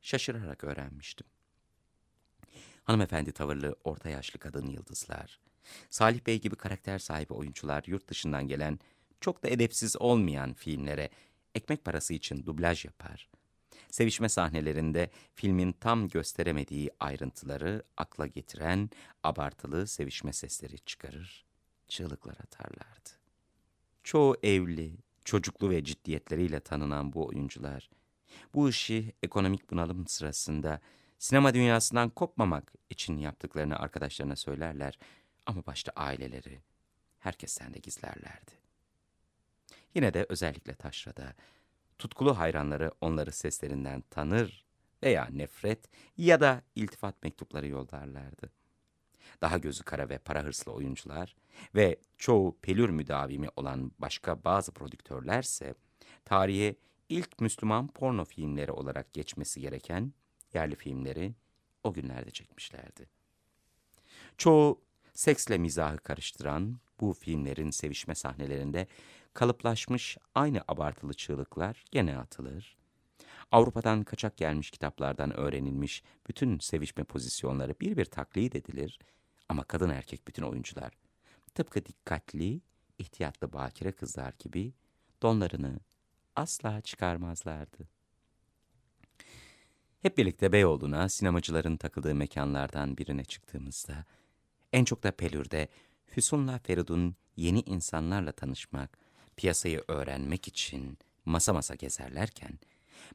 şaşırarak 0.00 0.64
öğrenmiştim. 0.64 1.26
Hanımefendi 2.84 3.32
tavırlı 3.32 3.76
orta 3.84 4.08
yaşlı 4.08 4.38
kadın 4.38 4.66
yıldızlar, 4.66 5.40
Salih 5.90 6.26
Bey 6.26 6.40
gibi 6.40 6.56
karakter 6.56 6.98
sahibi 6.98 7.32
oyuncular 7.32 7.84
yurt 7.86 8.08
dışından 8.08 8.48
gelen 8.48 8.78
çok 9.20 9.42
da 9.42 9.48
edepsiz 9.48 9.96
olmayan 10.00 10.54
filmlere 10.54 11.10
ekmek 11.54 11.84
parası 11.84 12.14
için 12.14 12.46
dublaj 12.46 12.84
yapar. 12.84 13.28
Sevişme 13.92 14.28
sahnelerinde 14.28 15.10
filmin 15.34 15.72
tam 15.72 16.08
gösteremediği 16.08 16.90
ayrıntıları 17.00 17.82
akla 17.96 18.26
getiren 18.26 18.90
abartılı 19.22 19.86
sevişme 19.86 20.32
sesleri 20.32 20.78
çıkarır, 20.78 21.44
çığlıklar 21.88 22.34
atarlardı. 22.34 23.10
Çoğu 24.04 24.36
evli, 24.42 24.96
çocuklu 25.24 25.70
ve 25.70 25.84
ciddiyetleriyle 25.84 26.60
tanınan 26.60 27.12
bu 27.12 27.26
oyuncular, 27.26 27.90
bu 28.54 28.68
işi 28.68 29.12
ekonomik 29.22 29.70
bunalım 29.70 30.06
sırasında 30.06 30.80
sinema 31.18 31.54
dünyasından 31.54 32.10
kopmamak 32.10 32.72
için 32.90 33.18
yaptıklarını 33.18 33.78
arkadaşlarına 33.78 34.36
söylerler 34.36 34.98
ama 35.46 35.66
başta 35.66 35.92
aileleri 35.96 36.60
herkesten 37.18 37.74
de 37.74 37.78
gizlerlerdi. 37.78 38.52
Yine 39.94 40.14
de 40.14 40.26
özellikle 40.28 40.74
taşrada 40.74 41.34
tutkulu 42.02 42.38
hayranları 42.38 42.92
onları 43.00 43.32
seslerinden 43.32 44.00
tanır 44.10 44.64
veya 45.02 45.28
nefret 45.32 45.90
ya 46.16 46.40
da 46.40 46.62
iltifat 46.74 47.22
mektupları 47.22 47.68
yollarlardı. 47.68 48.50
daha 49.42 49.58
gözü 49.58 49.84
kara 49.84 50.08
ve 50.08 50.18
para 50.18 50.44
hırslı 50.44 50.72
oyuncular 50.72 51.36
ve 51.74 51.96
çoğu 52.18 52.58
pelür 52.62 52.88
müdavimi 52.88 53.48
olan 53.56 53.92
başka 53.98 54.44
bazı 54.44 54.72
prodüktörlerse 54.72 55.74
tarihe 56.24 56.76
ilk 57.08 57.40
Müslüman 57.40 57.88
porno 57.88 58.24
filmleri 58.24 58.72
olarak 58.72 59.12
geçmesi 59.12 59.60
gereken 59.60 60.12
yerli 60.54 60.74
filmleri 60.76 61.34
o 61.84 61.92
günlerde 61.92 62.30
çekmişlerdi. 62.30 63.08
Çoğu 64.38 64.80
seksle 65.14 65.58
mizahı 65.58 65.98
karıştıran 65.98 66.80
bu 67.00 67.12
filmlerin 67.12 67.70
sevişme 67.70 68.14
sahnelerinde 68.14 68.86
kalıplaşmış 69.34 70.16
aynı 70.34 70.62
abartılı 70.68 71.14
çığlıklar 71.14 71.84
gene 71.90 72.18
atılır. 72.18 72.76
Avrupa'dan 73.52 74.02
kaçak 74.02 74.36
gelmiş 74.36 74.70
kitaplardan 74.70 75.36
öğrenilmiş 75.36 76.02
bütün 76.28 76.58
sevişme 76.58 77.04
pozisyonları 77.04 77.74
bir 77.80 77.96
bir 77.96 78.04
taklit 78.04 78.56
edilir 78.56 78.98
ama 79.48 79.64
kadın 79.64 79.90
erkek 79.90 80.28
bütün 80.28 80.42
oyuncular 80.42 80.92
tıpkı 81.54 81.86
dikkatli, 81.86 82.60
ihtiyatlı 82.98 83.52
bakire 83.52 83.92
kızlar 83.92 84.34
gibi 84.38 84.72
donlarını 85.22 85.80
asla 86.36 86.80
çıkarmazlardı. 86.80 87.88
Hep 90.02 90.18
birlikte 90.18 90.52
Beyoğlu'na 90.52 91.08
sinemacıların 91.08 91.76
takıldığı 91.76 92.14
mekanlardan 92.14 92.96
birine 92.98 93.24
çıktığımızda 93.24 94.04
en 94.72 94.84
çok 94.84 95.02
da 95.02 95.10
Pelür'de 95.10 95.68
Füsun'la 96.06 96.58
Feridun 96.58 97.16
yeni 97.36 97.60
insanlarla 97.60 98.32
tanışmak, 98.32 98.98
piyasayı 99.36 99.84
öğrenmek 99.88 100.48
için 100.48 100.98
masa 101.24 101.52
masa 101.52 101.74
gezerlerken, 101.74 102.58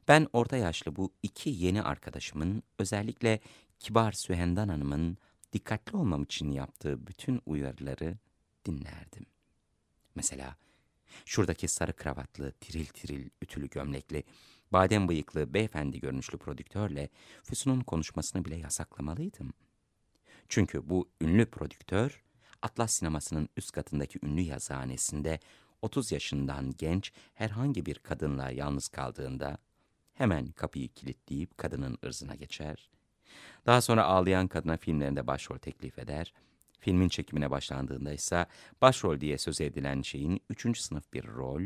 ben 0.08 0.26
orta 0.32 0.56
yaşlı 0.56 0.96
bu 0.96 1.12
iki 1.22 1.50
yeni 1.50 1.82
arkadaşımın 1.82 2.62
özellikle 2.78 3.40
kibar 3.78 4.12
Sühendan 4.12 4.68
Hanım'ın 4.68 5.18
dikkatli 5.52 5.96
olmam 5.96 6.22
için 6.22 6.50
yaptığı 6.50 7.06
bütün 7.06 7.40
uyarıları 7.46 8.18
dinlerdim. 8.66 9.26
Mesela 10.14 10.56
şuradaki 11.24 11.68
sarı 11.68 11.92
kravatlı, 11.92 12.52
tiril 12.52 12.86
tiril, 12.86 13.30
ütülü 13.42 13.68
gömlekli, 13.68 14.24
badem 14.72 15.08
bıyıklı, 15.08 15.54
beyefendi 15.54 16.00
görünüşlü 16.00 16.38
prodüktörle 16.38 17.08
Füsun'un 17.42 17.80
konuşmasını 17.80 18.44
bile 18.44 18.56
yasaklamalıydım. 18.56 19.52
Çünkü 20.48 20.88
bu 20.88 21.08
ünlü 21.20 21.46
prodüktör, 21.46 22.22
Atlas 22.62 22.92
sinemasının 22.92 23.48
üst 23.56 23.72
katındaki 23.72 24.18
ünlü 24.22 24.40
yazıhanesinde 24.40 25.40
30 25.82 26.12
yaşından 26.12 26.74
genç 26.78 27.12
herhangi 27.34 27.86
bir 27.86 27.98
kadınla 27.98 28.50
yalnız 28.50 28.88
kaldığında 28.88 29.58
hemen 30.14 30.46
kapıyı 30.46 30.88
kilitleyip 30.88 31.58
kadının 31.58 31.98
ırzına 32.04 32.34
geçer. 32.34 32.90
Daha 33.66 33.80
sonra 33.80 34.04
ağlayan 34.04 34.48
kadına 34.48 34.76
filmlerinde 34.76 35.26
başrol 35.26 35.58
teklif 35.58 35.98
eder. 35.98 36.32
Filmin 36.80 37.08
çekimine 37.08 37.50
başlandığında 37.50 38.12
ise 38.12 38.46
başrol 38.80 39.20
diye 39.20 39.38
söz 39.38 39.60
edilen 39.60 40.02
şeyin 40.02 40.40
üçüncü 40.50 40.80
sınıf 40.80 41.12
bir 41.12 41.26
rol, 41.26 41.62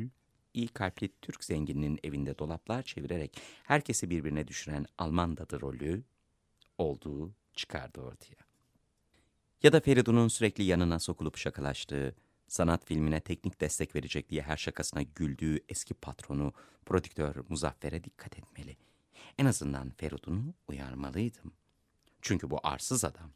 iyi 0.55 0.69
kalpli 0.69 1.11
Türk 1.23 1.45
zengininin 1.45 1.99
evinde 2.03 2.39
dolaplar 2.39 2.83
çevirerek 2.83 3.37
herkesi 3.63 4.11
birbirine 4.11 4.49
düşüren 4.49 4.87
Alman 4.99 5.37
dadı 5.37 5.61
rolü 5.61 6.03
olduğu 6.79 7.35
çıkardı 7.55 8.01
ortaya. 8.01 8.37
Ya 9.63 9.73
da 9.73 9.81
Feridun'un 9.81 10.29
sürekli 10.29 10.65
yanına 10.65 10.99
sokulup 10.99 11.37
şakalaştığı, 11.37 12.15
sanat 12.53 12.85
filmine 12.85 13.21
teknik 13.21 13.61
destek 13.61 13.95
verecek 13.95 14.29
diye 14.29 14.43
her 14.43 14.57
şakasına 14.57 15.03
güldüğü 15.03 15.61
eski 15.69 15.95
patronu, 15.95 16.53
prodüktör 16.87 17.37
Muzaffer'e 17.49 18.05
dikkat 18.05 18.39
etmeli. 18.39 18.77
En 19.39 19.47
azından 19.47 19.91
Feridun'u 19.91 20.55
uyarmalıydım. 20.69 21.53
Çünkü 22.23 22.51
bu 22.51 22.61
arsız 22.63 23.05
adam. 23.05 23.31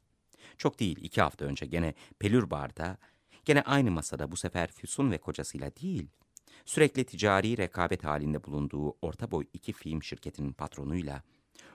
Çok 0.58 0.80
değil 0.80 0.98
iki 1.02 1.22
hafta 1.22 1.44
önce 1.44 1.66
gene 1.66 1.94
Pelür 2.18 2.50
Bar'da, 2.50 2.98
gene 3.44 3.62
aynı 3.62 3.90
masada 3.90 4.32
bu 4.32 4.36
sefer 4.36 4.72
Füsun 4.72 5.10
ve 5.10 5.18
kocasıyla 5.18 5.76
değil, 5.76 6.08
sürekli 6.64 7.04
ticari 7.04 7.58
rekabet 7.58 8.04
halinde 8.04 8.44
bulunduğu 8.44 8.96
orta 9.02 9.30
boy 9.30 9.46
iki 9.52 9.72
film 9.72 10.02
şirketinin 10.02 10.52
patronuyla, 10.52 11.22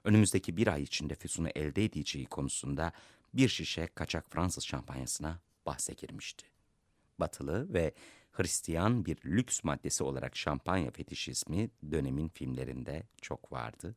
önümüzdeki 0.03 0.57
bir 0.57 0.67
ay 0.67 0.83
içinde 0.83 1.15
Füsun'u 1.15 1.49
elde 1.55 1.85
edeceği 1.85 2.25
konusunda 2.25 2.91
bir 3.33 3.47
şişe 3.49 3.87
kaçak 3.87 4.31
Fransız 4.31 4.65
şampanyasına 4.65 5.39
bahse 5.65 5.93
girmişti. 5.93 6.50
Batılı 7.21 7.73
ve 7.73 7.93
Hristiyan 8.31 9.05
bir 9.05 9.17
lüks 9.25 9.63
maddesi 9.63 10.03
olarak 10.03 10.35
şampanya 10.35 10.91
fetişizmi 10.91 11.69
dönemin 11.91 12.27
filmlerinde 12.27 13.03
çok 13.21 13.51
vardı. 13.51 13.95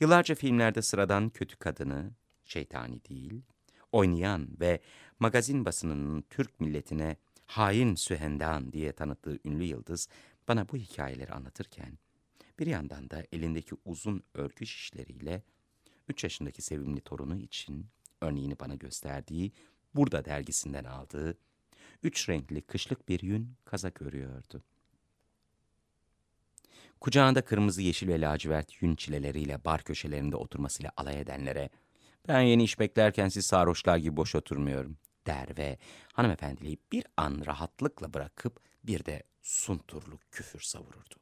Yıllarca 0.00 0.34
filmlerde 0.34 0.82
sıradan 0.82 1.30
kötü 1.30 1.56
kadını, 1.56 2.10
şeytani 2.44 3.04
değil, 3.04 3.42
oynayan 3.92 4.48
ve 4.60 4.80
magazin 5.18 5.64
basınının 5.64 6.24
Türk 6.30 6.60
milletine 6.60 7.16
hain 7.46 7.94
Sühendan 7.94 8.72
diye 8.72 8.92
tanıttığı 8.92 9.38
ünlü 9.44 9.64
yıldız 9.64 10.08
bana 10.48 10.68
bu 10.68 10.76
hikayeleri 10.76 11.32
anlatırken, 11.32 11.98
bir 12.58 12.66
yandan 12.66 13.10
da 13.10 13.22
elindeki 13.32 13.74
uzun 13.84 14.22
örgü 14.34 14.66
şişleriyle 14.66 15.42
3 16.08 16.24
yaşındaki 16.24 16.62
sevimli 16.62 17.00
torunu 17.00 17.36
için 17.36 17.86
örneğini 18.20 18.58
bana 18.58 18.74
gösterdiği 18.74 19.52
Burada 19.96 20.24
dergisinden 20.24 20.84
aldığı 20.84 21.38
üç 22.02 22.28
renkli 22.28 22.62
kışlık 22.62 23.08
bir 23.08 23.20
yün 23.20 23.54
kazak 23.64 24.02
örüyordu. 24.02 24.62
Kucağında 27.00 27.44
kırmızı, 27.44 27.82
yeşil 27.82 28.08
ve 28.08 28.20
lacivert 28.20 28.82
yün 28.82 28.96
çileleriyle 28.96 29.64
bar 29.64 29.82
köşelerinde 29.82 30.36
oturmasıyla 30.36 30.90
alay 30.96 31.20
edenlere 31.20 31.70
ben 32.28 32.40
yeni 32.40 32.64
iş 32.64 32.78
beklerken 32.78 33.28
siz 33.28 33.46
sarhoşlar 33.46 33.96
gibi 33.96 34.16
boş 34.16 34.34
oturmuyorum 34.34 34.96
der 35.26 35.58
ve 35.58 35.78
hanımefendiliği 36.12 36.78
bir 36.92 37.04
an 37.16 37.42
rahatlıkla 37.46 38.14
bırakıp 38.14 38.60
bir 38.84 39.04
de 39.04 39.22
sunturlu 39.42 40.18
küfür 40.30 40.60
savururdu. 40.60 41.14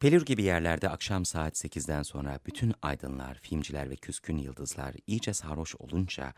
Pelür 0.00 0.24
gibi 0.24 0.42
yerlerde 0.42 0.88
akşam 0.88 1.24
saat 1.24 1.56
sekizden 1.56 2.02
sonra 2.02 2.38
bütün 2.46 2.74
aydınlar, 2.82 3.38
filmciler 3.42 3.90
ve 3.90 3.96
küskün 3.96 4.38
yıldızlar 4.38 4.94
iyice 5.06 5.34
sarhoş 5.34 5.74
olunca 5.76 6.34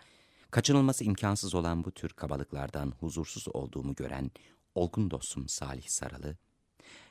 kaçınılması 0.51 1.05
imkansız 1.05 1.55
olan 1.55 1.85
bu 1.85 1.93
tür 1.93 2.09
kabalıklardan 2.09 2.93
huzursuz 3.01 3.49
olduğumu 3.49 3.95
gören 3.95 4.31
olgun 4.75 5.11
dostum 5.11 5.49
Salih 5.49 5.89
Saralı, 5.89 6.37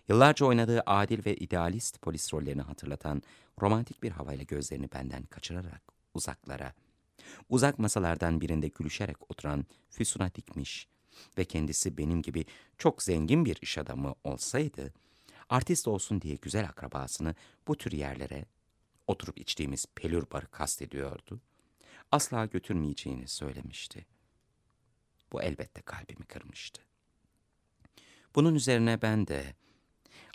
yıllarca 0.08 0.46
oynadığı 0.46 0.82
adil 0.86 1.26
ve 1.26 1.36
idealist 1.36 2.02
polis 2.02 2.34
rollerini 2.34 2.62
hatırlatan 2.62 3.22
romantik 3.62 4.04
bir 4.04 4.12
havayla 4.12 4.44
gözlerini 4.44 4.92
benden 4.92 5.24
kaçırarak 5.24 5.82
uzaklara, 6.14 6.74
uzak 7.50 7.80
masalardan 7.80 8.42
birinde 8.42 8.68
gülüşerek 8.68 9.32
oturan 9.32 9.66
Füsun'a 9.90 10.36
dikmiş 10.36 10.88
ve 11.38 11.46
kendisi 11.46 11.98
benim 11.98 12.22
gibi 12.22 12.46
çok 12.78 13.04
zengin 13.04 13.46
bir 13.46 13.58
iş 13.62 13.78
adamı 13.78 14.16
olsaydı, 14.24 14.94
artist 15.50 15.88
olsun 15.88 16.22
diye 16.22 16.36
güzel 16.36 16.66
akrabasını 16.66 17.36
bu 17.68 17.78
tür 17.78 17.92
yerlere 17.92 18.46
oturup 19.08 19.40
içtiğimiz 19.40 19.86
pelür 19.96 20.26
barı 20.32 20.48
kastediyordu. 20.48 21.40
Asla 22.12 22.46
götürmeyeceğini 22.46 23.28
söylemişti. 23.28 24.06
Bu 25.32 25.42
elbette 25.42 25.82
kalbimi 25.82 26.26
kırmıştı. 26.26 26.82
Bunun 28.36 28.56
üzerine 28.56 29.02
ben 29.02 29.28
de 29.28 29.56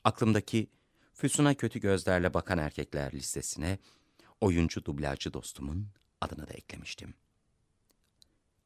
aklımdaki 0.04 0.70
Füsun'a 1.14 1.54
kötü 1.54 1.80
gözlerle 1.80 2.34
bakan 2.34 2.58
erkekler 2.58 3.12
listesine 3.12 3.78
oyuncu 4.40 4.84
dublajcı 4.84 5.32
dostumun 5.32 5.88
adını 6.20 6.48
da 6.48 6.52
eklemiştim. 6.52 7.14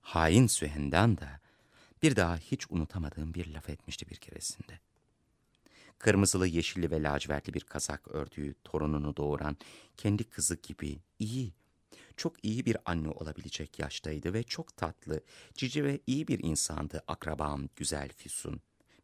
Hain 0.01 0.47
Sühendan 0.47 1.19
da 1.19 1.41
bir 2.03 2.17
daha 2.17 2.37
hiç 2.37 2.71
unutamadığım 2.71 3.35
bir 3.35 3.55
laf 3.55 3.71
etmişti 3.71 4.09
bir 4.09 4.17
keresinde. 4.17 4.81
Kırmızılı, 5.99 6.47
yeşilli 6.47 6.91
ve 6.91 7.03
lacivertli 7.03 7.55
bir 7.55 7.61
kazak 7.61 8.09
ördüğü 8.09 8.55
torununu 8.65 9.17
doğuran 9.17 9.57
kendi 9.97 10.25
kızı 10.25 10.57
gibi 10.63 10.99
iyi, 11.19 11.53
çok 12.17 12.45
iyi 12.45 12.65
bir 12.65 12.77
anne 12.85 13.09
olabilecek 13.09 13.79
yaştaydı 13.79 14.33
ve 14.33 14.43
çok 14.43 14.77
tatlı, 14.77 15.21
cici 15.55 15.85
ve 15.85 16.01
iyi 16.07 16.29
bir 16.29 16.39
insandı 16.43 17.03
akrabam 17.07 17.69
güzel 17.77 18.09
Füsun. 18.17 18.61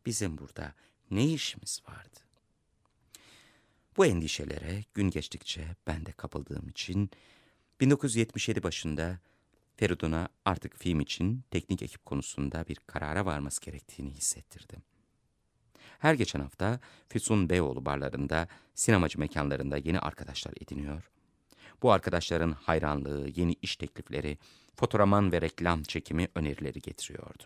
Bizim 0.07 0.39
burada 0.39 0.75
ne 1.11 1.27
işimiz 1.27 1.83
vardı? 1.89 2.21
Bu 3.97 4.07
endişelere 4.07 4.85
gün 4.95 5.11
geçtikçe 5.11 5.77
ben 5.87 6.07
de 6.07 6.13
kapıldığım 6.13 6.69
için 6.69 7.11
1977 7.81 8.63
başında 8.63 9.19
Feridun'a 9.77 10.29
artık 10.45 10.79
film 10.79 11.01
için 11.01 11.45
teknik 11.51 11.83
ekip 11.83 12.07
konusunda 12.07 12.65
bir 12.69 12.77
karara 12.87 13.27
varması 13.27 13.61
gerektiğini 13.61 14.11
hissettirdim. 14.11 14.83
Her 15.99 16.15
geçen 16.15 16.41
hafta 16.41 16.81
Füsun 17.09 17.51
Beyoğlu 17.51 17.85
barlarında, 17.85 18.49
sinemacı 18.75 19.19
mekanlarında 19.19 19.77
yeni 19.77 19.99
arkadaşlar 20.01 20.53
ediniyor. 20.61 21.11
Bu 21.83 21.93
arkadaşların 21.93 22.53
hayranlığı, 22.53 23.29
yeni 23.35 23.53
iş 23.63 23.77
teklifleri, 23.77 24.39
fotoğraman 24.77 25.33
ve 25.33 25.41
reklam 25.41 25.83
çekimi 25.83 26.29
önerileri 26.35 26.81
getiriyordu. 26.81 27.45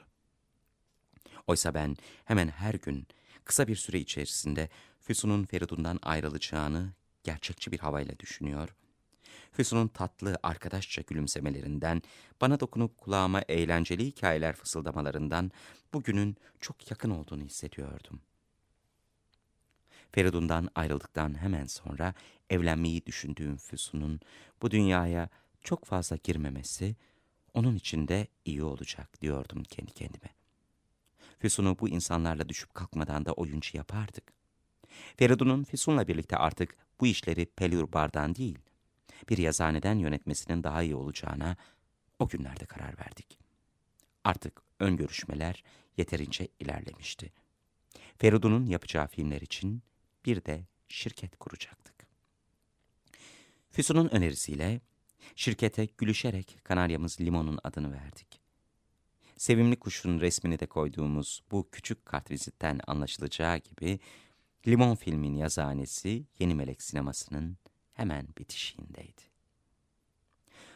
Oysa 1.46 1.74
ben 1.74 1.96
hemen 2.24 2.48
her 2.48 2.74
gün 2.74 3.06
kısa 3.44 3.68
bir 3.68 3.76
süre 3.76 3.98
içerisinde 3.98 4.68
Füsun'un 5.00 5.44
Feridun'dan 5.44 5.98
ayrılacağını 6.02 6.92
gerçekçi 7.22 7.72
bir 7.72 7.78
havayla 7.78 8.18
düşünüyor 8.18 8.74
Füsun'un 9.52 9.88
tatlı, 9.88 10.38
arkadaşça 10.42 11.02
gülümsemelerinden, 11.02 12.02
bana 12.40 12.60
dokunup 12.60 12.98
kulağıma 12.98 13.42
eğlenceli 13.48 14.06
hikayeler 14.06 14.56
fısıldamalarından 14.56 15.50
bugünün 15.94 16.36
çok 16.60 16.90
yakın 16.90 17.10
olduğunu 17.10 17.42
hissediyordum. 17.42 18.20
Feridun'dan 20.14 20.68
ayrıldıktan 20.74 21.40
hemen 21.42 21.66
sonra 21.66 22.14
evlenmeyi 22.50 23.06
düşündüğüm 23.06 23.56
Füsun'un 23.56 24.20
bu 24.62 24.70
dünyaya 24.70 25.28
çok 25.60 25.84
fazla 25.84 26.16
girmemesi 26.16 26.96
onun 27.54 27.76
için 27.76 28.08
de 28.08 28.26
iyi 28.44 28.62
olacak 28.62 29.20
diyordum 29.20 29.62
kendi 29.62 29.92
kendime. 29.92 30.34
Füsun'u 31.38 31.78
bu 31.78 31.88
insanlarla 31.88 32.48
düşüp 32.48 32.74
kalkmadan 32.74 33.26
da 33.26 33.32
oyuncu 33.32 33.76
yapardık. 33.76 34.32
Feridun'un 35.16 35.64
Füsun'la 35.64 36.08
birlikte 36.08 36.36
artık 36.36 36.76
bu 37.00 37.06
işleri 37.06 37.46
Pelur 37.46 37.92
Bar'dan 37.92 38.34
değil, 38.34 38.58
bir 39.28 39.38
yazaneden 39.38 39.98
yönetmesinin 39.98 40.62
daha 40.62 40.82
iyi 40.82 40.94
olacağına 40.94 41.56
o 42.18 42.28
günlerde 42.28 42.64
karar 42.64 42.98
verdik. 42.98 43.38
Artık 44.24 44.62
ön 44.80 44.96
görüşmeler 44.96 45.64
yeterince 45.96 46.48
ilerlemişti. 46.60 47.32
Feridun'un 48.18 48.66
yapacağı 48.66 49.06
filmler 49.06 49.40
için 49.40 49.82
bir 50.26 50.44
de 50.44 50.64
şirket 50.88 51.36
kuracaktık. 51.36 52.06
Füsun'un 53.70 54.08
önerisiyle 54.08 54.80
şirkete 55.36 55.84
gülüşerek 55.98 56.58
Kanaryamız 56.64 57.20
Limon'un 57.20 57.58
adını 57.64 57.92
verdik. 57.92 58.40
Sevimli 59.36 59.76
kuşun 59.76 60.20
resmini 60.20 60.58
de 60.58 60.66
koyduğumuz 60.66 61.42
bu 61.50 61.68
küçük 61.72 62.06
kartvizitten 62.06 62.80
anlaşılacağı 62.86 63.58
gibi 63.58 64.00
Limon 64.66 64.94
filmin 64.94 65.34
yazanesi 65.34 66.24
Yeni 66.38 66.54
Melek 66.54 66.82
sinemasının 66.82 67.56
hemen 67.92 68.28
bitişiğindeydi. 68.38 69.22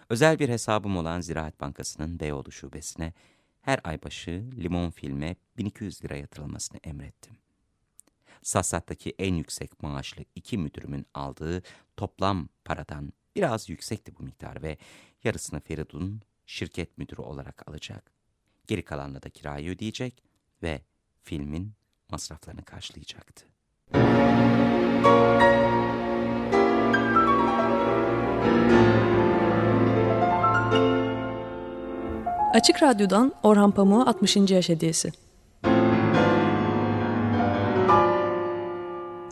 Özel 0.08 0.38
bir 0.38 0.48
hesabım 0.48 0.96
olan 0.96 1.20
Ziraat 1.20 1.61
Bankası'nın 1.61 2.20
Beyoğlu 2.20 2.52
şubesine 2.52 3.12
her 3.61 3.80
ay 3.84 4.02
başı 4.02 4.44
Limon 4.56 4.90
filme 4.90 5.37
1200 5.58 6.04
lira 6.04 6.16
yatırılmasını 6.16 6.80
emrettim. 6.84 7.37
Sassat'taki 8.42 9.14
en 9.18 9.35
yüksek 9.35 9.83
maaşlı 9.83 10.24
iki 10.35 10.59
müdürümün 10.59 11.07
aldığı 11.14 11.62
toplam 11.96 12.48
paradan 12.64 13.12
biraz 13.37 13.68
yüksekti 13.68 14.16
bu 14.18 14.22
miktar 14.22 14.62
ve 14.62 14.79
yarısını 15.24 15.61
Feridun 15.61 16.22
şirket 16.46 16.98
müdürü 16.98 17.20
olarak 17.20 17.68
alacak. 17.68 18.12
Geri 18.66 18.85
kalanla 18.85 19.22
da 19.22 19.31
kirayı 19.31 19.70
ödeyecek 19.70 20.22
ve 20.62 20.83
filmin 21.22 21.72
masraflarını 22.11 22.64
karşılayacaktı. 22.64 23.46
Açık 32.55 32.83
Radyo'dan 32.83 33.33
Orhan 33.42 33.70
Pamuk'a 33.70 34.11
60. 34.11 34.37
Yaş 34.37 34.68
Hediyesi 34.68 35.12